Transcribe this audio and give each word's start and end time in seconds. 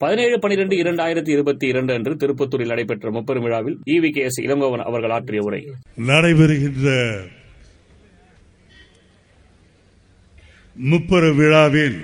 பதினேழு 0.00 0.36
பனிரெண்டு 0.38 0.74
இரண்டாயிரத்தி 0.76 1.28
இருபத்தி 1.28 1.66
இரண்டு 1.66 1.92
அன்று 1.94 2.12
திருப்பத்தூரில் 2.14 2.70
நடைபெற்ற 2.70 3.10
முப்பெரும் 3.10 3.42
விழாவில் 3.42 3.76
இவி 3.86 4.08
கே 4.10 4.20
எஸ் 4.20 4.38
இளங்கோவன் 4.40 4.82
அவர்கள் 4.82 5.10
ஆற்றிய 5.10 5.42
உரை. 5.42 5.60
நடைபெறுகின்ற 6.06 6.88
முப்பெரு 10.76 11.30
விழாவில் 11.34 11.98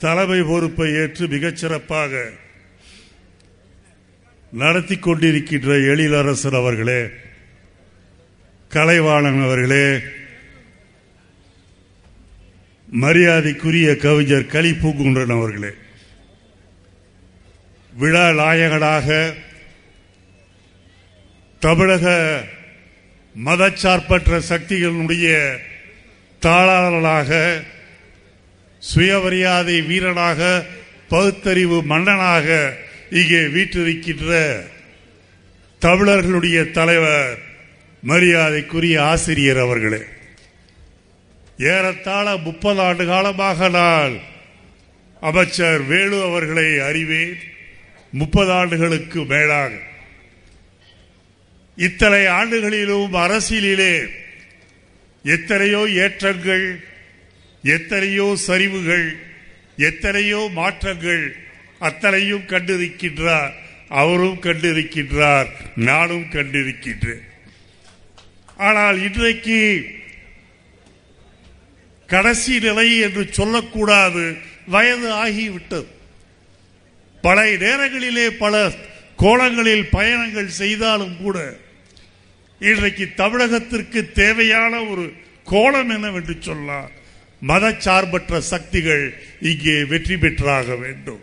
தலைமை 0.00 0.40
பொறுப்பை 0.42 0.88
ஏற்று 0.94 1.26
மிகச்சிறப்பாக 1.26 2.12
நடத்தி 4.52 4.98
கொண்டிருக்கின்ற 4.98 5.72
எழிலரசன் 5.90 6.54
அவர்களே 6.54 7.00
கலைவாணன் 8.70 9.42
அவர்களே 9.42 9.84
மரியாதைக்குரிய 12.88 13.96
கவிஞர் 13.96 14.46
கலிப்பூங்குன்றன் 14.46 15.32
அவர்களே 15.32 15.72
விழா 17.92 18.32
நாயகனாக 18.32 19.34
தமிழக 21.60 22.06
மதச்சார்பற்ற 23.34 24.40
சக்திகளுடைய 24.48 25.58
தாளாளராக 26.42 27.62
சுயமரியாதை 28.82 29.82
வீரனாக 29.82 30.40
பகுத்தறிவு 31.08 31.82
மன்னனாக 31.82 32.76
இங்கே 33.10 33.46
வீற்றிருக்கின்ற 33.46 34.32
தமிழர்களுடைய 35.78 36.64
தலைவர் 36.70 37.38
மரியாதைக்குரிய 38.02 39.02
ஆசிரியர் 39.02 39.58
அவர்களே. 39.58 40.17
ஏறத்தாழ 41.58 42.36
முப்பது 42.46 42.80
ஆண்டு 42.80 43.04
காலமாக 43.06 43.68
நான் 43.68 44.14
அமைச்சர் 45.20 45.82
வேலு 45.86 46.18
அவர்களை 46.22 46.66
அறிவேன். 46.88 47.38
முப்பது 48.12 48.50
ஆண்டுகளுக்கு 48.52 49.20
மேலாக. 49.24 49.72
இத்தனை 51.78 52.22
ஆண்டுகளிலும் 52.26 53.14
அரசியலிலே 53.24 53.94
எத்தனையோ 55.24 55.82
ஏற்றங்கள் 56.04 56.66
எத்தனையோ 57.62 58.28
சரிவுகள் 58.46 59.08
எத்தனையோ 59.88 60.40
மாற்றங்கள் 60.60 61.24
அத்தனையும் 61.88 62.46
கண்டிருக்கின்றார் 62.52 63.52
அவரும் 63.88 64.40
கண்டிருக்கின்றார் 64.46 65.48
நானும் 65.74 66.26
கண்டிருக்கின்றேன். 66.36 67.24
ஆனால் 68.56 68.98
இன்றைக்கு 69.08 69.60
கடைசி 72.12 72.54
நிலை 72.66 72.88
என்று 73.06 73.22
சொல்லக்கூடாது. 73.38 74.24
வயது 74.74 75.08
ஆகிவிட்டது. 75.24 75.88
பல 77.26 77.38
நேரங்களிலே 77.64 78.26
பல 78.44 78.54
கோலங்களில் 79.22 79.86
பயணங்கள் 79.96 80.50
செய்தாலும் 80.62 81.16
கூட 81.22 81.38
இன்றைக்கு 82.70 83.04
தமிழகத்திற்கு 83.16 84.00
தேவையான 84.20 84.82
ஒரு 84.90 85.04
கோலம் 85.52 85.90
என்னவென்று 85.96 86.34
சொல்லலாம் 86.40 86.90
மதச்சார்பற்ற 87.50 88.38
சக்திகள் 88.52 89.04
இங்கே 89.50 89.76
வெற்றி 89.90 90.16
பெற்றாக 90.16 90.76
வேண்டும். 90.84 91.20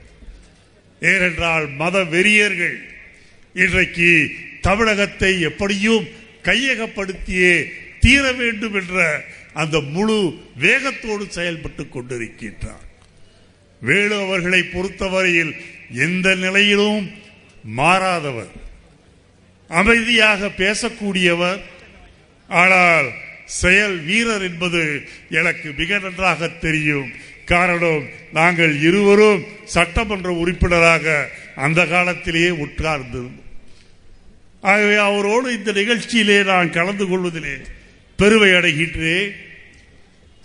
ஏனென்றால் 1.11 1.65
மத 1.81 2.03
வெறியர்கள் 2.13 2.77
இன்றைக்கு 3.63 4.11
தமிழகத்தை 4.61 5.31
எப்படியும் 5.49 6.05
கையகப்படுத்தியே 6.43 7.55
தீர 7.99 8.23
வேண்டும் 8.41 8.75
என்ற 8.81 8.99
அந்த 9.55 9.79
முழு 9.95 10.17
வேகத்தோடு 10.55 11.25
செயல்பட்டு 11.37 11.83
கொண்டிருக்கின்றார். 11.83 12.85
வேலு 13.81 14.15
அவர்களை 14.25 14.61
பொறுத்தவரையில் 14.63 15.53
எந்த 16.05 16.35
நிலையிலும் 16.35 17.05
மாறாதவர். 17.77 18.53
அமைதியாக 19.67 20.51
பேசக்கூடியவர். 20.57 21.61
ஆனால் 22.47 23.07
செயல் 23.45 23.95
வீரர் 23.97 24.41
என்பது 24.41 24.81
எனக்கு 25.29 25.73
மிக 25.77 25.99
நன்றாக 25.99 26.47
தெரியும். 26.65 27.09
காரணம் 27.45 28.05
நாங்கள் 28.33 28.73
இருவரும் 28.81 29.41
சட்டமன்ற 29.65 30.29
உறுப்பினராக 30.31 31.29
அந்த 31.55 31.85
காலத்திலேயே 31.85 32.49
உட்கார்ந்திருந்தோம் 32.49 33.43
ஆகவே 34.61 34.95
அவரோடு 34.95 35.47
இந்த 35.57 35.71
நிகழ்ச்சியிலே 35.71 36.37
நான் 36.43 36.71
கலந்து 36.71 37.05
கொள்வதிலே 37.07 37.55
பெருமை 38.17 38.49
அடைகின்றேன். 38.49 39.31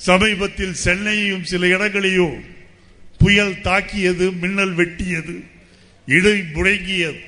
சமீபத்தில் 0.06 0.77
சென்னையையும் 0.84 1.44
சில 1.50 1.66
இடங்களையும் 1.66 2.37
புயல் 3.19 3.56
தாக்கியது 3.66 4.27
மின்னல் 4.43 4.75
வெட்டியது 4.77 5.34
இடை 6.06 6.37
முழங்கியது 6.55 7.21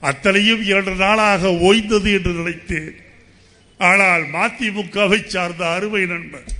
அத்தனையும் 0.00 0.62
இரண்டு 0.70 0.94
நாளாக 0.94 1.50
ஓய்ந்தது 1.68 2.08
என்று 2.18 2.32
நினைத்தேன். 2.32 2.94
ஆனால் 3.90 4.24
மதிமுகவை 4.36 5.20
சார்ந்த 5.26 5.62
அருமை 5.74 6.02
நண்பர் 6.06 6.50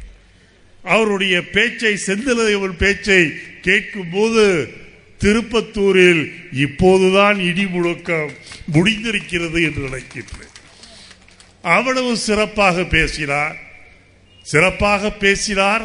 அவருடைய 0.85 1.35
பேச்சை 1.55 1.93
செந்திலதேவன் 2.07 2.77
பேச்சை 2.83 3.23
கேட்கும் 3.67 4.13
போது 4.13 4.45
திருப்பத்தூரில் 5.21 6.23
இப்போதுதான் 6.67 7.39
இடி 7.49 7.67
முழக்கம் 7.67 8.33
முடிந்திருக்கிறது 8.75 9.59
என்று 9.69 9.83
நினைக்கின்றேன். 9.89 10.55
அவ்வளவு 11.75 12.13
சிறப்பாக 12.17 12.85
பேசினார். 12.97 13.59
சிறப்பாக 14.47 15.11
பேசினார் 15.25 15.85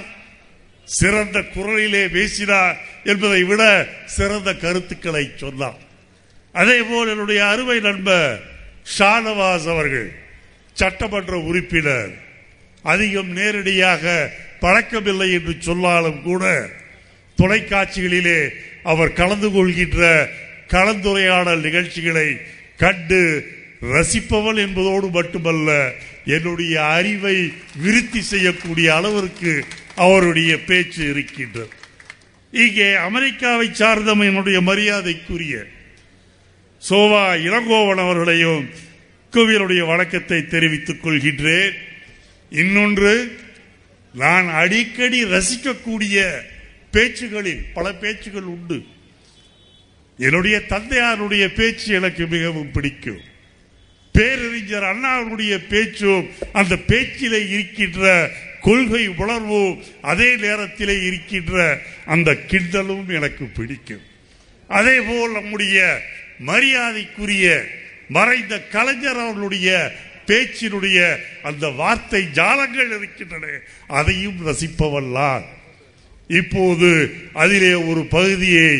சிறந்த 0.87 1.37
குரலிலே 1.55 2.03
பேசினார் 2.11 2.77
என்பதை 3.03 3.41
விட 3.43 3.63
சிறந்த 4.05 4.49
கருத்துக்களை 4.55 5.23
சொன்னார். 5.35 5.79
அதே 6.55 6.77
போல் 6.81 7.09
என்னுடைய 7.09 7.41
அருமை 7.45 7.79
நண்பர் 7.79 8.39
ஷானவாஸ் 8.97 9.67
அவர்கள் 9.73 10.09
சட்டமன்ற 10.77 11.33
உறுப்பினர் 11.49 12.11
அதிகம் 12.83 13.31
நேரடியாக 13.37 14.03
பழக்கமில்லை 14.61 15.29
என்று 15.37 15.53
சொன்னாலும் 15.59 16.21
கூட 16.21 16.43
தொலைக்காட்சிகளிலே 17.37 18.39
அவர் 18.83 19.11
கலந்து 19.13 19.49
கொள்கின்ற 19.51 20.01
கலந்துரையாடல் 20.69 21.61
நிகழ்ச்சிகளை 21.61 22.27
கண்டு 22.79 23.21
ரசிப்பவன் 23.93 24.59
என்பதோடு 24.65 25.07
மட்டுமல்ல 25.09 25.69
என்னுடைய 26.35 26.75
அறிவை 26.85 27.37
விருத்தி 27.75 28.21
செய்யக்கூடிய 28.21 28.87
அளவிற்கு 28.95 29.65
அவருடைய 29.95 30.51
பேச்சு 30.69 31.03
இருக்கின்றது. 31.09 31.73
இங்கே 32.51 32.95
அமெரிக்காவை 32.95 33.67
சார்ந்த 33.73 34.11
என்னுடைய 34.11 34.61
மரியாதைக்குரிய 34.61 35.55
சோவா 36.77 37.23
இளங்கோவன் 37.47 38.03
அவர்களையும் 38.05 38.69
கோவிலுடைய 39.31 39.85
வழக்கத்தை 39.85 40.47
தெரிவித்துக் 40.47 41.01
கொள்கின்றேன். 41.05 41.75
இன்னொன்று 42.49 43.13
நான் 44.13 44.47
அடிக்கடி 44.49 45.19
ரசிக்கக்கூடிய 45.23 46.17
பேச்சுகளில் 46.91 47.65
பல 47.73 47.93
பேச்சுகள் 47.93 48.47
உண்டு. 48.55 48.77
என்னுடைய 50.17 50.61
தந்தையாருடைய 50.69 51.45
பேச்சு 51.55 51.93
எனக்கு 51.93 52.27
மிகவும் 52.27 52.71
பிடிக்கும். 52.71 53.35
பேரறிஞர் 54.17 54.87
அண்ணாவுடைய 54.91 55.55
பேச்சும் 55.71 56.27
அந்த 56.59 56.73
பேச்சிலே 56.91 57.41
இருக்கின்ற 57.49 58.05
கொள்கை 58.67 59.07
உணர்வும் 59.21 59.83
அதே 60.11 60.29
நேரத்திலே 60.45 60.95
இருக்கின்ற 61.03 61.81
அந்த 62.13 62.29
கிண்டலும் 62.51 63.09
எனக்கு 63.17 63.45
பிடிக்கும். 63.57 64.05
அதே 64.67 64.95
போல் 65.07 65.31
நம்முடைய 65.31 65.77
மரியாதைக்குரிய 66.49 67.45
மறைந்த 68.17 68.53
கலைஞர் 68.73 69.19
அவர்களுடைய 69.23 69.69
பேச்சினுடைய 70.29 70.99
அந்த 71.43 71.65
வார்த்தை 71.81 72.21
ஜாலங்கள் 72.33 72.91
இருக்கின்றன. 72.97 73.45
அதையும் 73.99 74.39
ரசிப்பவல்லான் 74.47 75.45
இப்போது 76.39 76.89
அதிலே 77.33 77.73
ஒரு 77.73 78.01
பகுதியை 78.15 78.71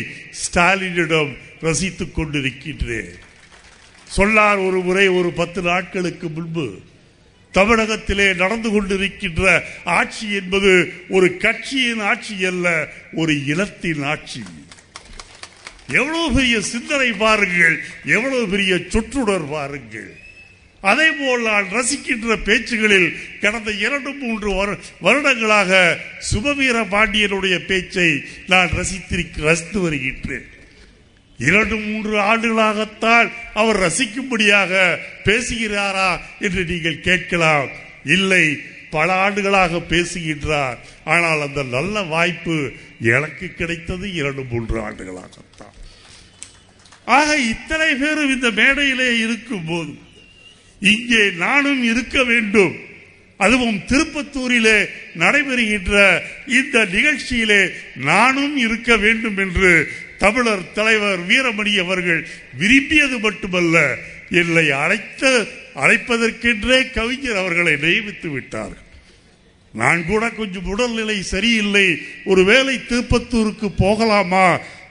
ஸ்டாலினிடம் 0.42 1.32
ரசித்துக் 1.60 2.14
கொண்டிருக்கின்றேன். 2.16 3.14
சொல்லார் 4.16 4.60
ஒரு 4.68 4.80
முறை 4.80 5.08
ஒரு 5.08 5.30
பத்து 5.40 5.62
நாட்களுக்கு 5.62 6.28
முன்பு. 6.28 6.66
தமிழகத்திலே 7.52 8.26
நடந்து 8.34 8.68
கொண்டிருக்கின்ற 8.70 9.62
ஆட்சி 9.84 10.26
என்பது 10.40 10.72
ஒரு 11.08 11.36
கட்சியின் 11.36 12.00
ஆட்சி 12.00 12.44
அல்ல 12.44 12.66
ஒரு 13.12 13.34
இனத்தின் 13.46 14.02
ஆட்சி. 14.02 14.42
எவ்வளவு 15.88 16.32
பெரிய 16.34 16.60
சிந்தனை 16.60 17.12
பாருங்கள் 17.12 17.76
எவ்வளவு 18.04 18.48
பெரிய 18.48 18.72
சுற்றுடர் 18.88 19.46
பாருங்கள். 19.48 20.10
அதே 20.80 21.06
போல் 21.10 21.42
நான் 21.42 21.70
ரசிக்கின்ற 21.76 22.36
பேச்சுகளில் 22.48 23.08
கடந்த 23.40 23.70
இரண்டு 23.86 24.10
மூன்று 24.12 24.50
வருடங்களாக 25.00 25.98
சுபவீர 26.32 26.76
பாண்டியனுடைய 26.94 27.56
பேச்சை 27.66 28.10
நான் 28.46 28.70
ரசித்திருக்க 28.78 29.46
ரசித்து 29.48 29.80
வருகின்றேன். 29.80 30.48
இரண்டு 31.38 31.76
மூன்று 31.76 32.20
ஆண்டுகளாகத்தான் 32.20 33.30
அவர் 33.54 33.78
ரசிக்கும்படியாக 33.78 34.98
பேசுகிறாரா 35.24 36.20
என்று 36.40 36.64
நீங்கள் 36.64 37.00
கேட்கலாம். 37.00 37.68
இல்லை 38.04 38.60
பல 38.90 39.12
ஆண்டுகளாக 39.12 39.80
பேசுகின்றார். 39.80 40.78
ஆனால் 41.04 41.40
அந்த 41.40 41.62
நல்ல 41.62 42.02
வாய்ப்பு 42.02 42.72
எனக்கு 43.00 43.54
கிடைத்தது 43.54 44.14
இரண்டு 44.14 44.44
மூன்று 44.50 44.80
ஆண்டுகளாகத்தான். 44.80 45.74
ஆக 47.04 47.36
இத்தனை 47.36 47.94
பேரும் 47.94 48.34
இந்த 48.34 48.50
மேடையிலே 48.50 49.18
இருக்கும் 49.18 49.64
போது 49.64 49.94
இங்கே 50.80 51.30
நானும் 51.30 51.84
இருக்க 51.84 52.24
வேண்டும். 52.24 52.74
அதுவும் 53.36 53.80
திருப்பத்தூரிலே 53.86 54.88
நடைபெறுகின்ற 55.18 56.22
இந்த 56.46 56.84
நிகழ்ச்சியிலே 56.84 57.70
நானும் 57.94 58.56
இருக்க 58.56 58.96
வேண்டும் 58.96 59.36
என்று 59.36 59.92
தமிழர் 60.18 60.72
தலைவர் 60.72 61.20
வீரமணி 61.28 61.72
அவர்கள் 61.84 62.22
விரும்பியது 62.60 63.18
மட்டுமல்ல 63.18 63.76
என்னை 64.40 64.66
அழைத்த 64.82 65.22
அழைப்பதற்கென்றே 65.84 66.78
கவிஞர் 66.96 67.40
அவர்களை 67.42 67.74
நியமித்து 67.84 68.28
விட்டார்கள். 68.30 68.86
நான் 69.74 70.00
கூட 70.06 70.24
கொஞ்சம் 70.30 70.68
உடல்நிலை 70.72 71.18
சரியில்லை 71.32 71.86
ஒருவேளை 72.24 72.74
திருப்பத்தூருக்கு 72.88 73.68
போகலாமா 73.76 74.46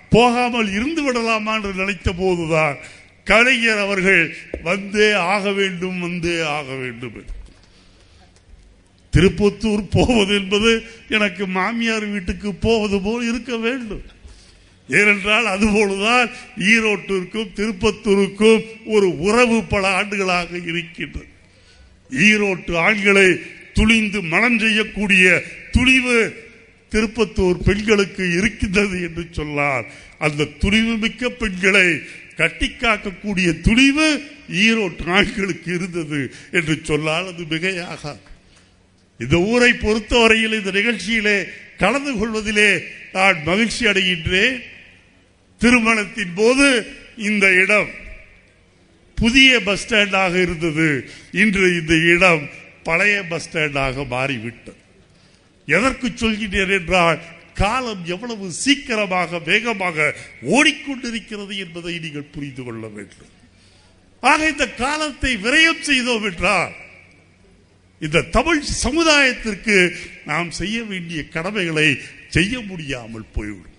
போகாமல் 0.09 0.69
இருந்து 0.71 1.01
விடலாமா 1.03 1.53
என்று 1.55 1.73
நினைத்த 1.73 2.11
போதுதான் 2.11 2.77
கலைஞர் 3.23 3.81
அவர்கள் 3.85 4.23
வந்தே 4.67 5.09
ஆக 5.33 5.51
வேண்டும் 5.51 5.99
வந்தே 5.99 6.35
ஆக 6.57 6.67
வேண்டும் 6.73 7.17
திருப்பத்தூர் 9.13 9.83
போவது 9.89 10.33
என்பது 10.35 10.71
எனக்கு 11.09 11.43
மாமியார் 11.47 12.05
வீட்டுக்கு 12.05 12.49
போவது 12.67 12.97
போல் 13.01 13.23
இருக்க 13.27 13.57
வேண்டும். 13.57 14.03
ஏனென்றால் 14.89 15.45
அதுபோலதான் 15.45 16.29
ஈரோட்டிற்கும் 16.57 17.53
திருப்பத்தூருக்கும் 17.55 18.65
ஒரு 18.85 19.17
உறவு 19.17 19.63
பல 19.63 19.87
ஆண்டுகளாக 19.87 20.57
இருக்கின்றது. 20.57 21.27
ஈரோட்டு 22.09 22.75
ஆண்களை 22.77 23.27
துணிந்து 23.73 24.21
மனம் 24.21 24.59
செய்யக்கூடிய 24.59 25.43
துணிவு 25.71 26.45
திருப்பத்தூர் 26.91 27.57
பெண்களுக்கு 27.65 28.33
இருக்கின்றது 28.37 29.01
என்று 29.01 29.27
சொன்னார் 29.31 29.85
அந்த 30.17 30.47
துணிவு 30.59 30.97
மிக்க 30.97 31.29
பெண்களை 31.29 31.99
கட்டி 32.35 32.67
காக்கக்கூடிய 32.67 33.61
துணிவு 33.61 34.07
ஈரோட்டு 34.49 35.09
ஆண்களுக்கு 35.09 35.73
இருந்தது 35.73 36.33
என்று 36.51 36.79
சொன்னால் 36.83 37.27
அது 37.33 37.43
மிகையாக 37.43 38.15
இந்த 39.19 39.37
ஊரை 39.37 39.73
பொறுத்தவரையில் 39.73 40.63
இந்த 40.63 40.71
நிகழ்ச்சியிலே 40.71 41.37
கலந்து 41.77 42.17
கொள்வதிலே 42.17 42.83
நான் 43.13 43.37
மகிழ்ச்சி 43.45 43.85
அடைகின்றேன். 43.85 44.61
திருமணத்தின் 45.61 46.33
போது 46.41 46.67
இந்த 47.29 47.45
இடம் 47.63 47.91
புதிய 49.17 49.51
பஸ் 49.67 49.83
ஸ்டாண்டாக 49.83 50.33
இருந்தது. 50.45 50.89
இன்று 51.41 51.65
இந்த 51.79 51.93
இடம் 52.13 52.43
பழைய 52.87 53.15
பஸ் 53.31 53.47
ஸ்டாண்டாக 53.47 54.05
மாறிவிட்டது. 54.13 54.79
எதற்கு 55.67 56.07
சொல்கிறேன் 56.15 56.73
என்றால் 56.79 57.19
காலம் 57.61 58.03
எவ்வளவு 58.13 58.45
சீக்கிரமாக 58.63 59.39
வேகமாக 59.49 59.97
ஓடிக்கொண்டிருக்கிறது 60.55 61.53
என்பதை 61.63 61.93
நீங்கள் 62.03 62.31
புரிந்து 62.35 62.63
கொள்ள 62.63 62.83
வேண்டும். 62.97 63.31
ஆக 64.23 64.39
இந்த 64.53 64.65
காலத்தை 64.83 65.31
விரயம் 65.45 65.81
செய்தோம் 65.89 66.27
என்றால் 66.31 66.75
இந்த 68.05 68.25
தமிழ் 68.37 68.61
சமுதாயத்திற்கு 68.83 69.77
நாம் 70.31 70.51
செய்ய 70.59 70.77
வேண்டிய 70.91 71.19
கடமைகளை 71.35 71.87
செய்ய 72.35 72.53
முடியாமல் 72.69 73.27
போய்விடும். 73.35 73.76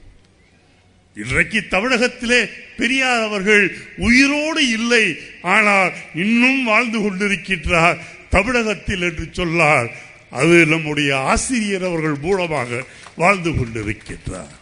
இன்றைக்கு 1.22 1.60
தமிழகத்திலே 1.68 2.40
பெரியார் 2.76 3.22
அவர்கள் 3.22 3.64
உயிரோடு 3.96 4.68
இல்லை 4.68 5.04
ஆனால் 5.42 5.92
இன்னும் 6.14 6.60
வாழ்ந்து 6.64 6.98
கொண்டிருக்கின்றார் 6.98 7.98
தமிழகத்தில் 8.30 9.02
என்று 9.02 9.26
சொல்லார். 9.30 9.88
அது 10.30 10.56
நம்முடைய 10.66 11.10
ஆசிரியர் 11.32 11.84
அவர்கள் 11.84 12.16
மூலமாக 12.26 12.84
வாழ்ந்து 13.16 13.50
கொண்டிருக்கின்றார். 13.50 14.54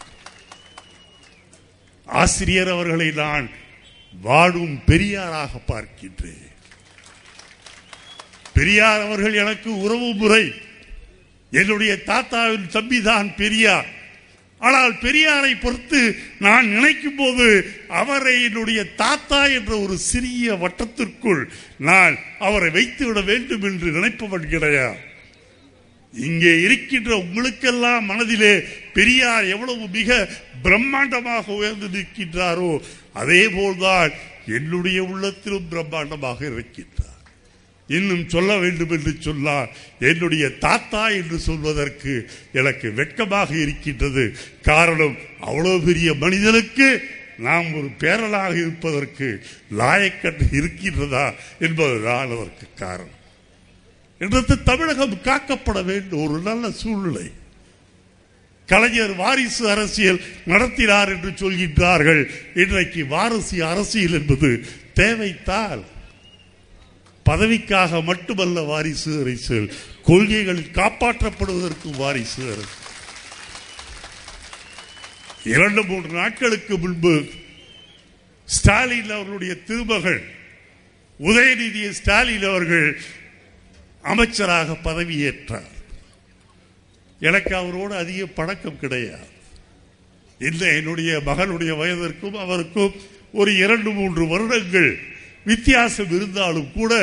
ஆசிரியர் 2.05 2.69
அவர்களை 2.69 3.11
நான் 3.11 3.49
வாடும் 4.21 4.77
பெரியாராக 4.85 5.61
பார்க்கின்றேன். 5.67 6.47
பெரியார் 8.53 9.01
அவர்கள் 9.01 9.33
எனக்கு 9.33 9.69
உறவு 9.77 10.09
முறை 10.13 10.53
என்னுடைய 11.51 11.93
தாத்தாவின் 12.05 12.67
தம்பிதான் 12.71 13.29
பெரியார். 13.35 13.89
ஆனால் 14.59 14.93
பெரியாரை 15.01 15.51
பொறுத்து 15.61 15.99
நான் 16.45 16.67
நினைக்கும் 16.67 17.15
போது 17.15 17.47
அவரை 18.01 18.35
என்னுடைய 18.43 18.79
தாத்தா 19.01 19.41
என்ற 19.57 19.71
ஒரு 19.79 19.97
சிறிய 20.11 20.55
வட்டத்திற்குள் 20.63 21.43
நான் 21.89 22.15
அவரை 22.39 22.69
வைத்துவிட 22.77 23.21
வேண்டும் 23.21 23.65
என்று 23.69 23.89
நினைப்பவன் 23.97 24.47
கிடையாது. 24.53 25.03
இங்கே 26.13 26.53
இருக்கின்ற 26.61 27.11
உங்களுக்கெல்லாம் 27.17 28.05
மனதிலே 28.05 28.53
பெரியார் 28.93 29.45
எவ்வளவு 29.53 29.87
மிக 29.97 30.29
பிரம்மாண்டமாக 30.63 31.45
உயர்ந்து 31.59 31.87
நிற்கின்றாரோ 31.95 32.71
அதே 33.13 33.43
போல்தான் 33.57 34.11
என்னுடைய 34.57 34.99
உள்ளத்திலும் 35.03 35.69
பிரம்மாண்டமாக 35.71 36.39
இருக்கின்றார். 36.53 37.16
இன்னும் 37.87 38.29
சொல்ல 38.29 38.57
வேண்டும் 38.57 38.89
என்று 38.89 39.15
சொன்னால் 39.19 39.69
என்னுடைய 39.99 40.49
தாத்தா 40.49 41.09
என்று 41.09 41.39
சொல்வதற்கு 41.39 42.29
எனக்கு 42.53 42.93
வெட்கமாக 42.93 43.55
இருக்கின்றது. 43.55 44.37
காரணம் 44.61 45.15
அவ்வளோ 45.41 45.85
பெரிய 45.85 46.13
மனிதனுக்கு 46.13 47.01
நாம் 47.37 47.73
ஒரு 47.73 47.89
பேரலாக 47.99 48.53
இருப்பதற்கு 48.55 49.43
லாயக்கட்டு 49.77 50.45
இருக்கின்றதா 50.51 51.33
என்பதுதான் 51.59 52.25
அதற்கு 52.25 52.67
காரணம். 52.75 53.15
என்றது 54.19 54.63
தமிழகம் 54.63 55.19
காக்கப்பட 55.23 55.85
வேண்டும் 55.85 56.29
ஒரு 56.29 56.41
நல்ல 56.41 56.71
சூழ்நிலை. 56.71 57.31
கலைஞர் 58.65 59.15
வாரிசு 59.15 59.69
அரசியல் 59.69 60.21
நடத்தினார் 60.45 61.09
என்று 61.09 61.31
சொல்கின்றார்கள். 61.31 62.29
இன்றைக்கு 62.55 63.05
வாரிசு 63.05 63.65
அரசியல் 63.65 64.11
என்பது 64.11 64.65
தேவைத்தால் 64.93 65.83
பதவிக்காக 67.27 68.03
மட்டுமல்ல 68.03 68.61
வாரிசு 68.61 69.21
அரசியல் 69.21 69.73
கொள்கைகள் 70.03 70.59
காப்பாற்றப்படுவதற்கு 70.59 71.95
வாரிசு 71.95 72.43
அரசு. 72.51 72.75
இரண்டு 75.43 75.83
மூன்று 75.83 76.09
நாட்களுக்கு 76.09 76.77
முன்பு 76.77 77.29
ஸ்டாலின் 78.45 79.11
அவர்களுடைய 79.11 79.55
திருமகள் 79.55 80.23
உதயநிதி 81.19 81.89
ஸ்டாலின் 81.89 82.43
அவர்கள் 82.43 83.01
அமைச்சராக 84.01 84.77
பதவியேற்றார். 84.83 85.75
எனக்கு 87.19 87.55
அவரோடு 87.55 87.95
அதிக 87.95 88.25
பழக்கம் 88.25 88.79
கிடையாது. 88.79 89.27
இல்லை 90.39 90.67
என்னுடைய 90.67 91.21
மகனுடைய 91.25 91.71
வயதிற்கும் 91.75 92.39
அவருக்கும் 92.39 92.93
ஒரு 93.33 93.57
இரண்டு 93.57 93.91
மூன்று 93.91 94.27
வருடங்கள் 94.27 95.15
வித்தியாசம் 95.47 96.11
இருந்தாலும் 96.17 96.69
கூட 96.77 96.93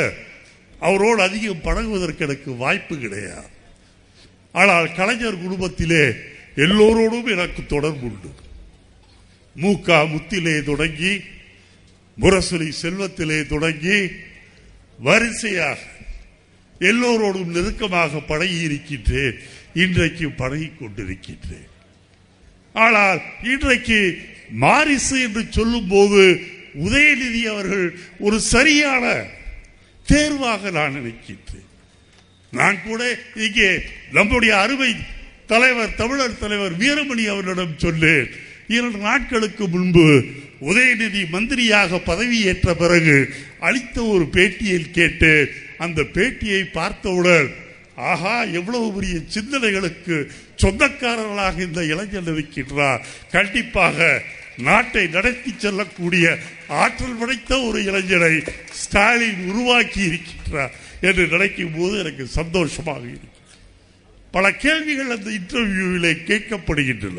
அவரோடு 0.88 1.20
அதிகம் 1.28 1.64
பழகுவதற்கு 1.66 2.24
எனக்கு 2.26 2.50
வாய்ப்பு 2.62 2.94
கிடையாது. 3.02 3.50
ஆனால் 4.60 4.86
கலைஞர் 4.98 5.42
குடும்பத்திலே 5.44 6.04
எல்லோரோடும் 6.64 7.28
எனக்கு 7.34 7.62
தொடர்பு 7.74 8.06
உண்டு. 8.10 8.30
மூக்கா 9.56 9.98
முத்திலே 10.12 10.54
தொடங்கி 10.70 11.12
முரசொலி 12.18 12.68
செல்வத்திலே 12.82 13.38
தொடங்கி 13.52 13.98
வரிசையாக 14.98 15.78
எல்லோரோடும் 16.90 17.52
நெருக்கமாக 17.56 18.20
பழகி 18.30 18.58
இருக்கின்றேன் 18.68 19.36
இன்றைக்கு 19.82 20.26
பழகி 20.40 20.68
கொண்டிருக்கின்றேன். 20.80 21.70
ஆனால் 22.74 23.20
இன்றைக்கு 23.52 24.00
மாரிசு 24.62 25.16
என்று 25.26 25.42
சொல்லும் 25.56 25.88
போது 25.94 26.22
உதயநிதி 26.82 27.42
அவர்கள் 27.44 27.86
ஒரு 28.18 28.40
சரியான 28.54 29.04
தேர்வாக 30.06 30.70
நான் 30.70 30.94
நினைக்கின்றேன். 30.94 31.68
நான் 32.52 32.82
கூட 32.82 33.02
இங்கே 33.36 33.70
நம்முடைய 34.12 34.52
அருமை 34.56 34.90
தலைவர் 35.46 35.94
தமிழர் 35.94 36.38
தலைவர் 36.38 36.74
வீரமணி 36.74 37.24
அவர்களிடம் 37.26 37.78
சொன்னேன் 37.78 38.28
இரண்டு 38.68 38.98
நாட்களுக்கு 38.98 39.68
முன்பு 39.68 40.06
உதயநிதி 40.60 41.22
மந்திரியாக 41.30 42.00
பதவியேற்ற 42.06 42.74
பிறகு 42.74 43.16
அளித்த 43.60 44.04
ஒரு 44.04 44.24
பேட்டியில் 44.32 44.90
கேட்டு 44.90 45.32
அந்த 45.78 46.02
பேட்டியை 46.14 46.62
பார்த்தவுடன் 46.70 47.48
ஆஹா 47.96 48.42
எவ்வளவு 48.58 48.86
பெரிய 48.92 49.16
சிந்தனைகளுக்கு 49.34 50.16
சொந்தக்காரர்களாக 50.62 51.60
இந்த 51.60 51.84
இளைஞர் 51.84 52.30
இருக்கின்றார் 52.34 53.02
கண்டிப்பாக 53.30 53.98
நாட்டை 54.56 55.06
நடத்தி 55.06 55.54
செல்லக்கூடிய 55.58 56.38
ஆற்றல் 56.68 57.18
படைத்த 57.18 57.60
ஒரு 57.60 57.78
இளைஞரை 57.82 58.34
ஸ்டாலின் 58.70 59.44
உருவாக்கி 59.50 60.00
இருக்கின்றார் 60.08 60.74
என்று 61.00 61.26
நினைக்கும் 61.26 61.76
போது 61.78 61.98
எனக்கு 61.98 62.26
சந்தோஷமாக 62.26 63.00
இருக்கு 63.00 63.32
பல 64.30 64.52
கேள்விகள் 64.52 65.14
அந்த 65.16 65.30
இன்டர்வியூவிலே 65.30 66.12
கேட்கப்படுகின்றன. 66.30 67.18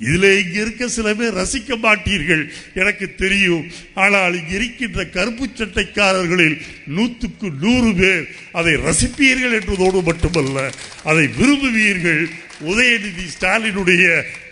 இதில் 0.00 0.42
இங்க 0.42 0.60
இருக்க 0.60 0.88
சில 0.88 1.14
பேர் 1.14 1.34
ரசிக்க 1.34 1.76
மாட்டீர்கள் 1.76 2.42
எனக்கு 2.74 3.14
தெரியும். 3.14 3.64
ஆனால் 3.94 4.34
இங்க 4.40 4.54
இருக்கின்ற 4.54 5.04
கருப்பு 5.04 5.46
சட்டைக்காரர்களில் 5.46 6.58
நூற்றுக்கு 6.86 7.50
நூறு 7.60 7.94
பேர் 7.94 8.28
அதை 8.52 8.74
ரசிப்பீர்கள் 8.74 9.56
என்பதோடு 9.60 10.02
மட்டுமல்ல 10.02 10.70
அதை 11.04 11.28
விரும்புவீர்கள். 11.38 12.22
உதயநிதி 12.70 13.24
ஸ்டாலினுடைய 13.34 14.04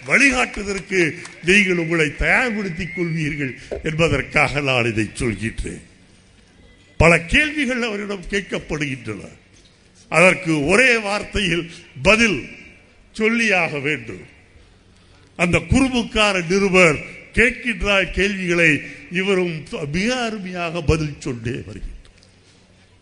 வழிகாட்டுவதற்கு 0.07 1.01
நீங்கள் 1.45 1.77
உங்களை 1.77 2.07
தயார்படுத்திக் 2.07 2.95
கொள்வீர்கள் 2.97 3.53
என்பதற்காக 3.83 4.61
நான் 4.61 4.85
இதை 4.85 5.11
சொல்கின்றேன். 5.15 5.83
பல 6.97 7.21
கேள்விகள் 7.21 7.83
அவரிடம் 7.83 8.25
கேட்கப்படுகின்றன. 8.31 9.29
அதற்கு 10.09 10.67
ஒரே 10.67 10.97
வார்த்தையில் 10.99 11.71
பதில் 12.03 12.49
சொல்லியாக 13.19 13.81
வேண்டும். 13.81 14.25
அந்த 15.37 15.59
குறும்புக்கார 15.59 16.47
நிருபர் 16.49 16.99
கேட்கின்ற 17.33 18.11
கேள்விகளை 18.11 18.81
இவரும் 19.11 19.67
மிக 19.93 20.25
அருமையாக 20.25 20.83
பதில் 20.83 21.17
சொன்னே 21.25 21.57
வருகின்றார். 21.69 21.95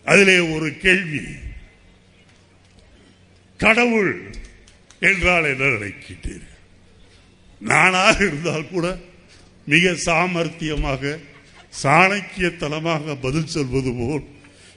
அதிலே 0.05 0.39
ஒரு 0.39 0.77
கேள்வி 0.77 1.23
கடவுள் 3.57 4.35
என்றால் 5.01 5.45
என்ன 5.45 5.65
நினைக்கின்றீர்கள்? 5.65 6.54
நானாக 7.59 8.25
இருந்தால் 8.25 8.69
கூட 8.69 9.01
மிக 9.67 9.91
சாமர்த்தியமாக 9.91 11.19
சாணக்கியத்தனமாக 11.83 13.15
பதில் 13.21 13.47
சொல்வது 13.47 13.93
போல் 13.93 14.25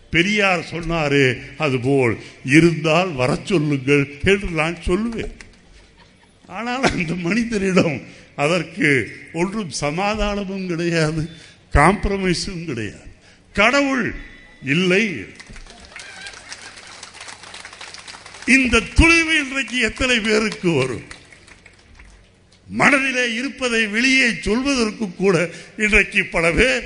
பெரியார் 0.10 0.70
சொன்னாரே 0.72 1.42
அதுபோல் 1.58 2.18
இருந்தால் 2.44 3.12
வர 3.12 3.38
சொல்லுங்கள் 3.44 4.20
என்று 4.24 4.50
நான் 4.50 4.78
சொல்லுவேன். 4.86 5.36
ஆனால் 6.48 6.84
அந்த 6.84 7.16
மனிதனிடம் 7.16 8.02
அதற்கு 8.36 9.18
ஒன்றும் 9.34 9.70
சமாதானமும் 9.70 10.68
கிடையாது 10.68 11.30
காம்ப்ரமைஸும் 11.72 12.66
கிடையாது. 12.66 13.12
கடவுள் 13.54 14.16
இல்லை. 14.64 15.26
இந்த 18.46 18.80
துணிவு 18.80 19.46
இன்றைக்கு 19.46 19.80
எத்தனை 19.80 20.20
பேருக்கு 20.20 20.72
வரும்? 20.72 21.08
மனதிலே 22.70 23.34
இருப்பதை 23.34 23.88
வெளியே 23.88 24.34
சொல்வதற்கு 24.42 25.16
கூட 25.16 25.50
இன்றைக்கு 25.78 26.26
பல 26.26 26.52
பேர் 26.52 26.86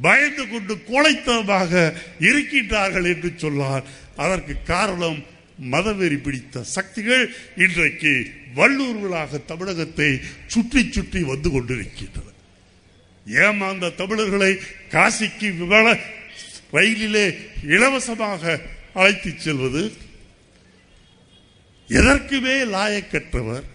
பயந்து 0.00 0.48
கொண்டு 0.48 0.74
கோழைத்தனமாக 0.90 1.72
இருக்கின்றார்கள் 2.20 3.04
என்று 3.14 3.32
சொன்னார் 3.36 3.82
அதற்கு 4.16 4.62
காரணம் 4.64 5.24
மதவெறி 5.70 6.18
பிடித்த 6.20 6.62
சக்திகள் 6.62 7.24
இன்றைக்கு 7.56 8.12
வல்லூர்களாக 8.56 9.44
தமிழகத்தை 9.44 10.20
சுற்றி 10.46 10.90
சுற்றி 10.90 11.22
வந்து 11.22 11.50
கொண்டிருக்கின்றன. 11.50 12.28
ஏமாந்த 13.26 13.90
தமிழர்களை 13.90 14.52
காசிக்கு 14.90 15.56
விமான 15.56 15.98
ரயிலிலே 16.72 17.26
இலவசமாக 17.62 18.60
அழைத்து 18.94 19.34
செல்வது 19.36 19.92
எதற்குமே 21.88 22.56
லாயக்கற்றவர் 22.74 23.66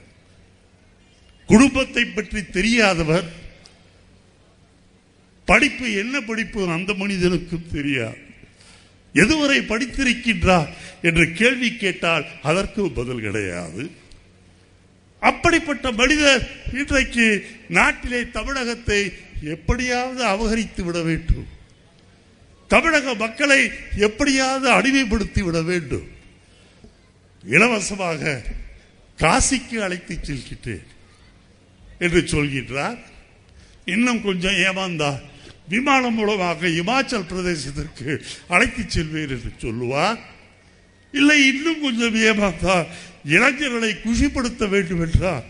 குடும்பத்தை 1.51 2.05
பற்றி 2.05 2.41
தெரியாதவர் 2.45 3.27
படிப்பு 5.45 5.87
என்ன 5.93 6.21
படிப்பு 6.21 6.69
அந்த 6.69 6.93
மனிதனுக்கும் 6.93 7.69
தெரியாது. 7.71 8.21
எதுவரை 9.13 9.59
படித்திருக்கின்றார் 9.71 10.71
என்று 11.01 11.25
கேள்வி 11.33 11.69
கேட்டால் 11.75 12.25
அதற்கு 12.49 12.91
பதில் 12.91 13.21
கிடையாது. 13.21 13.83
அப்படிப்பட்ட 15.19 15.91
மனிதர் 15.91 16.43
இன்றைக்கு 16.73 17.27
நாட்டிலே 17.69 18.21
தமிழகத்தை 18.37 18.99
எப்படியாவது 19.43 20.21
அபகரித்து 20.33 20.83
விட 20.83 20.99
வேண்டும். 21.01 21.47
தமிழக 22.67 23.15
மக்களை 23.15 23.61
எப்படியாவது 24.07 24.67
அடிமைப்படுத்தி 24.71 25.41
விட 25.43 25.61
வேண்டும். 25.61 26.07
இலவசமாக 27.43 28.43
காசிக்கு 29.19 29.77
அழைத்து 29.87 30.15
செல்கின்றேன். 30.27 30.85
என்று 31.99 32.21
சொல்கின்றார். 32.21 32.97
இன்னும் 33.85 34.21
கொஞ்சம் 34.21 34.51
ஏமாந்தா. 34.51 35.19
விமானம் 35.69 36.13
மூலமாக 36.13 36.67
இமாச்சல் 36.67 37.29
பிரதேசத்திற்கு 37.29 38.23
அழைத்து 38.47 38.83
செல்வேன் 38.87 39.29
என்று 39.29 39.51
சொல்லுவார். 39.57 40.19
இல்லை 41.11 41.47
இன்னும் 41.47 41.81
கொஞ்சம் 41.81 42.15
ஏமாந்தா. 42.15 42.85
இளைஞர்களை 43.25 43.95
குஷிப்படுத்த 44.05 44.69
வேண்டும் 44.69 45.01
என்றால் 45.01 45.43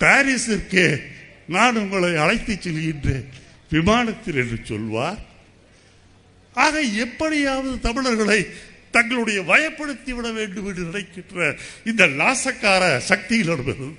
பாரிஸிற்கே 0.00 1.02
நான் 1.48 1.76
உங்களை 1.76 2.16
அழைத்து 2.16 2.54
செல்கின்றேன் 2.54 3.24
விமானத்தில் 3.70 4.36
என்று 4.36 4.58
சொல்வார். 4.64 5.18
ஆக 6.54 6.80
எப்படியாவது 6.80 7.80
தமிழர்களை 7.80 8.46
தங்களுடைய 8.90 9.40
வயப்படுத்தி 9.42 10.12
விட 10.12 10.30
வேண்டும் 10.30 10.66
என்று 10.66 10.82
நினைக்கின்ற 10.82 11.56
இந்த 11.84 12.06
நாசக்கார 12.06 13.00
சக்தியிலிருந்து 13.08 13.94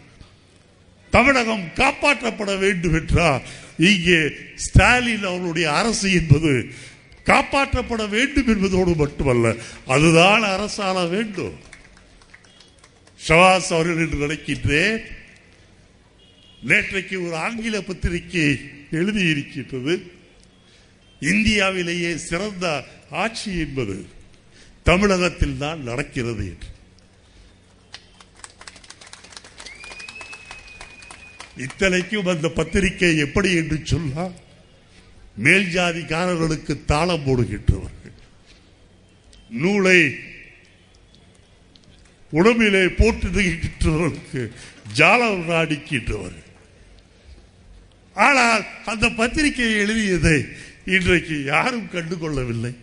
தமிழகம் 1.16 1.66
காப்பாற்றப்பட 1.82 2.52
வேண்டும் 2.64 2.96
என்றால் 3.00 3.44
இங்கே 3.90 4.20
ஸ்டாலின் 4.56 5.26
அவருடைய 5.32 5.68
அரசு 5.80 6.08
என்பது 6.20 6.54
காப்பாற்றப்பட 7.32 8.04
வேண்டும் 8.16 8.50
என்பதோடு 8.54 8.94
மட்டுமல்ல 8.96 9.56
அதுதான் 9.96 10.44
அரசாள 10.56 10.98
வேண்டும். 11.10 11.56
ஷவாஸ் 13.28 13.70
அவர்கள் 13.76 14.02
என்று 14.04 14.24
நினைக்கின்றேன். 14.24 15.02
நேற்றைக்கு 16.70 17.16
ஒரு 17.26 17.36
ஆங்கில 17.46 17.82
பத்திரிகை 17.82 18.48
எழுதியிருக்கின்றது. 18.92 19.96
இந்தியாவிலேயே 21.20 22.12
சிறந்த 22.30 22.66
ஆட்சி 23.24 23.52
என்பது 23.60 23.98
தமிழகத்தில் 24.84 25.58
தான் 25.58 25.82
நடக்கிறது 25.84 26.44
என்று. 26.54 26.70
இத்தனைக்கும் 31.58 32.30
அந்த 32.34 32.48
பத்திரிகை 32.50 33.18
எப்படி 33.18 33.50
என்று 33.56 33.78
சொன்னால் 33.84 34.36
மேல் 35.36 35.68
ஜாதிக்காரர்களுக்கு 35.76 36.74
தாளம் 36.86 37.26
போடுகின்றவர்கள். 37.26 38.16
நூலை 39.50 40.00
உடம்பிலே 42.30 42.84
போட்டுகின்றவர்களுக்கு 43.00 44.42
ஜாலம் 45.00 45.50
அடிக்கின்றவர்கள். 45.62 46.50
ஆனால் 48.16 48.64
அந்த 48.86 49.06
பத்திரிகையை 49.10 49.76
எழுதியதை 49.80 50.38
இன்றைக்கு 50.86 51.44
யாரும் 51.44 51.90
கண்டுகொள்ளவில்லை. 51.94 52.74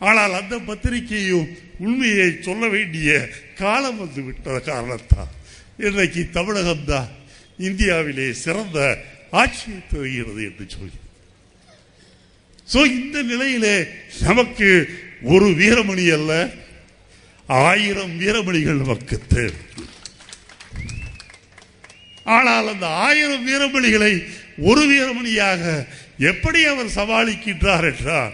ஆனால் 0.00 0.32
அந்த 0.32 0.58
பத்திரிகையும் 0.58 1.48
உண்மையை 1.78 2.30
சொல்ல 2.40 2.68
வேண்டிய 2.68 3.28
காலம் 3.54 3.98
வந்து 3.98 4.22
விட்ட 4.22 4.58
காரணத்தால். 4.58 5.32
இன்றைக்கு 5.76 6.22
தமிழகம்தான் 6.32 7.10
இந்தியாவிலே 7.58 8.32
சிறந்த 8.32 8.98
ஆட்சியை 9.30 9.78
தருகிறது 9.90 10.44
என்று 10.44 10.66
சொல்லி. 10.68 10.98
சோ 12.72 12.86
இந்த 12.86 13.22
நிலையிலே 13.22 13.86
நமக்கு 14.20 14.88
ஒரு 15.22 15.46
வீரமணி 15.46 16.12
அல்ல 16.12 16.50
ஆயிரம் 17.46 18.20
வீரமணிகள் 18.20 18.82
நமக்கு 18.84 19.20
தேவை. 19.28 19.62
ஆனால் 22.24 22.68
அந்த 22.68 22.86
ஆயிரம் 22.86 23.48
வீரமணிகளை 23.48 24.26
ஒரு 24.58 24.82
வீரமணியாக 24.86 25.86
எப்படி 26.18 26.64
அவர் 26.64 26.86
சமாளிக்கின்றார் 26.86 27.94
என்றால் 27.94 28.32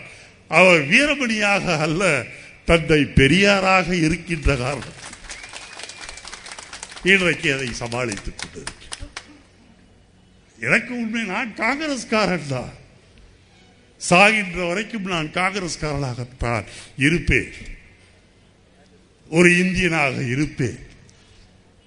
அவர் 0.48 0.88
வீரமணியாக 0.88 1.78
அல்ல 1.78 2.24
தந்தை 2.64 3.04
பெரியாராக 3.04 3.94
இருக்கின்ற 3.94 4.56
காரணம். 4.56 4.96
இன்றைக்கு 7.02 7.54
அதை 7.54 7.68
சமாளித்துக் 7.72 8.38
கொண்டது 8.38 8.77
எனக்கு 10.60 10.94
உண்மை 10.94 11.22
நான் 11.22 11.54
காங்கிரஸ்காரன் 11.54 12.48
தான் 12.48 12.72
சாகின்ற 13.96 14.68
வரைக்கும் 14.68 15.02
நான் 15.02 15.26
காங்கிரஸ்காரனாகத்தான் 15.26 16.64
இருப்பேன். 16.96 17.52
ஒரு 19.28 19.50
இந்தியனாக 19.50 20.30
இருப்பேன். 20.30 20.78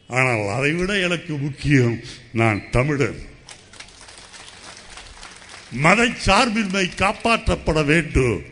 ஆனால் 0.08 0.58
அதைவிட 0.58 0.98
எனக்கு 0.98 1.38
முக்கியம் 1.38 2.00
நான் 2.34 2.62
தமிழன். 2.72 3.22
மத 5.72 6.10
சார்பின்மை 6.18 6.90
காப்பாற்றப்பட 6.96 7.86
வேண்டும். 7.86 8.44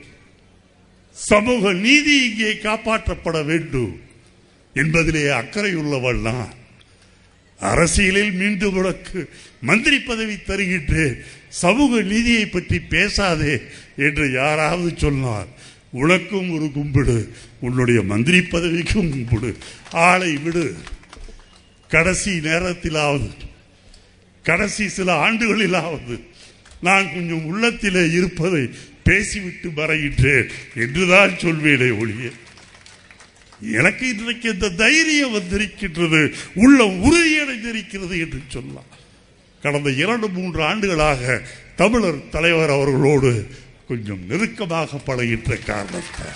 சமூக 1.11 1.73
நீதி 1.73 2.29
இங்கே 2.29 2.53
காப்பாற்றப்பட 2.53 3.45
வேண்டும். 3.45 4.01
என்பதிலே 4.73 5.29
அக்கறை 5.29 5.75
உள்ளவள் 5.75 6.17
நான். 6.17 6.58
அரசியலில் 7.59 8.31
மீண்டும் 8.31 8.75
உனக்கு 8.75 9.29
மந்திரி 9.61 9.99
பதவி 9.99 10.33
தருகின்றேன் 10.33 11.19
சமூக 11.49 12.01
நீதியை 12.01 12.45
பற்றி 12.45 12.79
பேசாதே 12.79 13.61
என்று 13.97 14.31
யாராவது 14.31 14.93
சொன்னார் 14.97 15.47
உனக்கும் 15.91 16.49
ஒரு 16.51 16.71
கும்பிடு 16.71 17.33
உன்னுடைய 17.59 18.01
மந்திரி 18.01 18.41
பதவிக்கும் 18.41 19.09
கும்பிடு. 19.09 19.57
ஆளை 19.91 20.37
விடு. 20.37 20.75
கடைசி 21.87 22.31
நேரத்திலாவது 22.31 23.29
கடைசி 24.43 24.87
சில 24.87 25.31
ஆண்டுகளிலாவது 25.31 26.19
நான் 26.81 27.13
கொஞ்சம் 27.13 27.45
உள்ளத்திலே 27.45 28.09
இருப்பதை 28.09 28.69
பேசிவிட்டு 29.03 29.69
மறைகின்றேன் 29.69 30.49
என்றுதான் 30.75 31.29
சொல்வேனே 31.29 31.99
ஒழிய. 31.99 32.29
எனக்கு 33.61 34.09
இன்றைக்கு 34.09 34.53
இந்த 34.53 34.69
தைரியம் 34.69 35.31
வந்திருக்கின்றது 35.31 36.35
உள்ள 36.55 36.85
உறுதியடைந்திருக்கிறது 36.85 38.19
என்று 38.19 38.41
சொல்லலாம். 38.47 38.91
கடந்த 39.61 39.89
இரண்டு 39.89 40.27
மூன்று 40.27 40.63
ஆண்டுகளாக 40.63 41.41
தமிழர் 41.75 42.29
தலைவர் 42.29 42.69
அவர்களோடு 42.69 43.47
கொஞ்சம் 43.87 44.25
நெருக்கமாக 44.25 44.97
பழகின்ற 44.97 45.63
காரணத்தை 45.63 46.27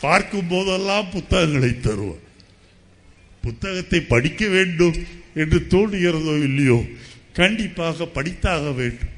பார்க்கும் 0.00 0.46
போதெல்லாம் 0.48 1.10
புத்தகங்களை 1.10 1.68
தருவோம் 1.68 2.24
புத்தகத்தை 3.42 4.00
படிக்க 4.00 4.46
வேண்டும் 4.46 5.06
என்று 5.34 5.66
தோன்றுகிறதோ 5.70 6.42
இல்லையோ 6.42 6.84
கண்டிப்பாக 7.32 8.04
படித்தாக 8.04 8.74
வேண்டும். 8.74 9.14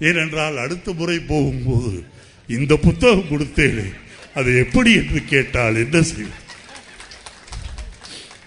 ஏனென்றால் 0.00 0.56
அடுத்த 0.56 0.92
முறை 0.92 1.18
போகும்போது 1.18 2.04
இந்த 2.48 2.76
புத்தகம் 2.76 3.30
கொடுத்தேனே. 3.30 3.86
அது 4.34 4.50
எப்படி 4.58 4.90
என்று 4.94 5.24
கேட்டால் 5.24 5.76
என்ன 5.76 6.02
செய்வது? 6.02 6.44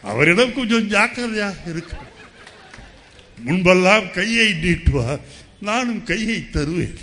அவரிடம் 0.01 0.53
கொஞ்சம் 0.53 0.87
ஜாக்கிரதையாக 0.87 1.57
இருக்கு. 1.65 1.97
முன்பெல்லாம் 3.45 4.11
கையை 4.11 4.47
நீட்டுவார் 4.63 5.19
நானும் 5.61 6.03
கையை 6.03 6.49
தருவேன். 6.49 6.99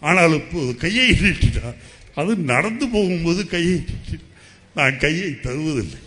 ஆனால் 0.00 0.32
இப்போது 0.32 0.76
கையை 0.76 1.10
நீட்டினா 1.10 1.74
அது 2.14 2.36
நடந்து 2.36 2.88
போகும்போது 2.88 3.46
கையை 3.46 3.84
நான் 4.74 4.98
கையை 4.98 5.30
தருவதில்லை. 5.42 6.00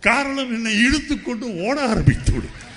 காரணம் 0.00 0.52
என்னை 0.54 0.72
இழுத்துக்கொண்டு 0.86 1.46
ஓட 1.66 1.76
ஆரம்பித்து 1.88 2.32
விடுவேன் 2.32 2.68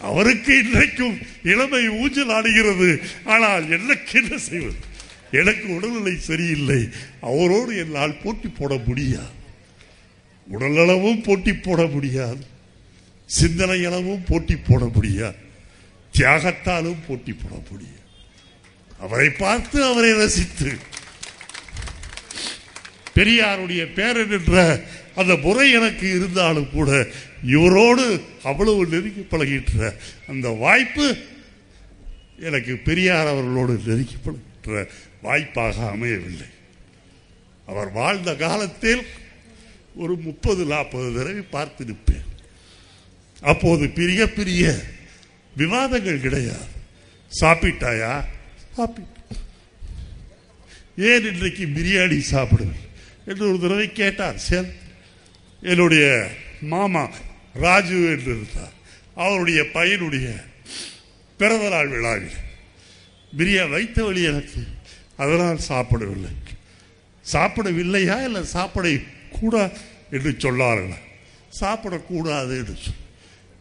அவருக்கு 0.00 0.58
இன்றைக்கும் 0.58 1.18
இளமை 1.42 1.88
ஊஞ்சல் 1.88 2.28
ஆடுகிறது. 2.28 3.00
ஆனால் 3.24 3.70
எனக்கு 3.70 4.22
என்ன 4.22 4.38
செய்வது? 4.38 4.74
எனக்கு 5.30 5.74
உடல்நிலை 5.74 6.18
சரியில்லை. 6.18 6.88
அவரோடு 7.20 7.76
என்னால் 7.76 8.16
போட்டி 8.16 8.48
போட 8.48 8.74
முடியாது. 8.86 9.38
உடலளவும் 10.52 11.22
போட்டி 11.22 11.52
போட 11.52 11.86
முடியாது. 11.86 12.46
சிந்தனை 13.26 13.84
அளவும் 13.84 14.24
போட்டி 14.24 14.56
போட 14.56 14.84
முடியாது. 14.84 15.36
தியாகத்தாலும் 16.16 16.96
போட்டி 17.08 17.32
போட 17.32 17.62
முடியாது. 17.70 17.98
அவரை 18.98 19.30
பார்த்து 19.30 19.84
அவரை 19.84 20.12
ரசித்து. 20.12 20.72
பெரியாருடைய 23.14 23.92
பேரன் 23.94 24.30
என்ற 24.30 24.84
அந்த 25.14 25.36
முறை 25.36 25.70
எனக்கு 25.70 26.08
இருந்தாலும் 26.08 26.70
கூட 26.70 27.06
இவரோடு 27.42 28.24
அவ்வளவு 28.42 28.86
நெருங்கி 28.86 29.20
பழகிட்டுற 29.20 29.94
அந்த 30.26 30.48
வாய்ப்பு 30.48 31.16
எனக்கு 32.38 32.76
பெரியார் 32.76 33.26
அவர்களோடு 33.26 33.80
நெருங்கி 33.86 34.16
பழகின்ற 34.24 34.88
வாய்ப்பாக 35.22 35.88
அமையவில்லை. 35.88 36.46
அவர் 37.66 37.90
வாழ்ந்த 37.90 38.34
காலத்தில் 38.34 39.02
ஒரு 39.94 40.16
முப்பது 40.16 40.64
நாற்பது 40.64 41.12
தடவை 41.12 41.68
பார்த்திருப்பேன். 41.68 42.24
அப்போது 43.40 43.88
பெரிய 43.88 44.32
பெரிய 44.32 44.80
விவாதங்கள் 45.56 46.20
கிடையாது. 46.20 46.78
சாப்பிட்டாயா? 47.40 48.24
சாப்பிட்டு 48.74 49.18
ஏன் 50.96 51.32
இன்றைக்கு 51.32 51.66
பிரியாணி 51.66 52.22
சாப்பிடுவேன்? 52.30 52.80
என்று 53.26 53.48
ஒரு 53.48 53.58
தடவை 53.60 53.92
கேட்டார். 53.92 54.40
சேல் 54.50 54.72
என்னுடைய 55.62 56.30
மாமா 56.60 57.10
ராஜு 57.54 57.96
என்று 58.12 58.30
இருந்தார். 58.36 58.74
அவருடைய 59.14 59.60
பையனுடைய 59.74 60.28
பிறந்த 61.40 61.66
நாள் 61.68 61.88
விழாவில் 61.88 62.38
பிரியா 63.38 63.64
வைத்த 63.64 64.04
வழி 64.04 64.22
எனக்கு. 64.22 64.60
அதனால் 65.16 65.66
சாப்பிடவில்லை. 65.70 66.32
சாப்பிடவில்லையா 67.32 68.16
இல்லை 68.24 68.42
சாப்பிட 68.56 68.88
கூட 69.38 69.56
என்று 70.10 70.30
சொல்லார்கள் 70.38 71.06
சாப்பிடக்கூடாது 71.60 72.52
என்று 72.60 72.76
சொல் 72.84 72.98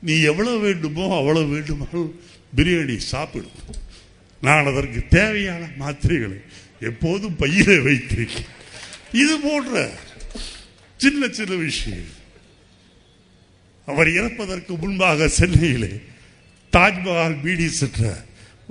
நீ 0.02 0.16
எவ்வளோ 0.32 0.54
வேண்டுமோ 0.66 1.06
அவ்வளோ 1.20 1.42
வேண்டுமோ 1.54 1.88
பிரியாணி 2.56 2.98
சாப்பிடு. 3.14 3.50
நான் 4.42 4.70
அதற்கு 4.72 5.00
தேவையான 5.10 5.64
மாத்திரைகளை 5.80 6.40
எப்போதும் 6.80 7.40
பையில 7.40 7.70
வைத்திருக்கேன். 7.88 8.54
இது 9.12 9.36
போன்ற 9.40 9.90
சின்ன 10.98 11.28
சின்ன 11.28 11.56
விஷயங்கள். 11.56 12.19
அவர் 13.90 14.10
இறப்பதற்கு 14.20 14.74
முன்பாக 14.82 15.28
சென்னையிலே 15.40 15.92
தாஜ்மஹால் 16.74 17.42
பீடி 17.44 17.68
சென்ற 17.80 18.02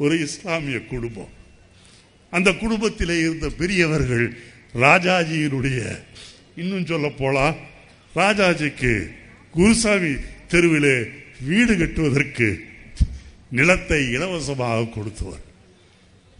ஒரு 0.02 0.14
இஸ்லாமிய 0.26 0.78
குடும்பம். 0.92 1.32
அந்த 2.30 2.48
குடும்பத்திலே 2.62 3.16
இருந்த 3.24 3.46
பெரியவர்கள் 3.60 4.26
ராஜாஜியினுடைய 4.84 5.80
இன்னும் 6.62 6.88
சொல்ல 6.90 7.08
போலாம் 7.22 7.56
ராஜாஜிக்கு 8.14 8.92
குருசாமி 9.56 10.12
தெருவிலே 10.52 10.96
வீடு 11.50 11.72
கட்டுவதற்கு 11.76 12.48
நிலத்தை 13.58 14.00
இலவசமாக 14.16 14.88
கொடுத்தவர். 14.96 15.44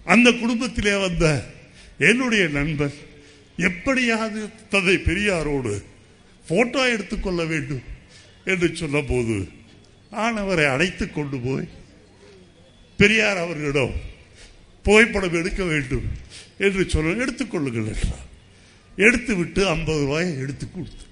அந்த 0.05 0.29
குடும்பத்திலே 0.43 0.95
வந்த 1.07 1.27
என்னுடைய 2.11 2.45
நண்பர் 2.59 2.97
எப்படியாவது 3.69 4.41
தந்தை 4.73 4.97
பெரியாரோடு 5.09 5.75
போட்டோ 6.47 6.83
எடுத்துக்கொள்ள 6.95 7.43
வேண்டும். 7.53 7.85
என்று 8.53 8.69
சொன்னபோது 8.81 9.37
நான் 10.15 10.37
அவரை 10.43 10.67
அழைத்து 10.75 11.07
கொண்டு 11.11 11.39
போய் 11.47 11.67
பெரியார் 12.99 13.43
அவர்களிடம் 13.45 13.95
புகைப்படம் 14.87 15.39
எடுக்க 15.41 15.63
வேண்டும் 15.73 16.07
என்று 16.67 16.83
சொல்ல 16.93 17.25
எடுத்துக்கொள்ளுங்கள் 17.25 17.91
என்றார். 17.93 18.27
எடுத்து 19.07 19.33
விட்டு 19.41 19.61
ஐம்பது 19.75 20.01
ரூபாயை 20.05 20.31
எடுத்து 20.45 20.67
கொடுத்து 20.71 21.05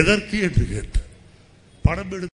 எதற்கு 0.00 0.36
என்று 0.46 0.64
கேட்டார். 0.72 1.08
படம் 1.86 2.12
எடுத்து 2.16 2.29